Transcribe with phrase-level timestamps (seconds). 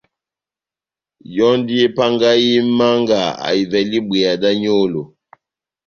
[1.35, 5.01] Yɔndi epangahi Manga ahivɛle ibweya da nyolo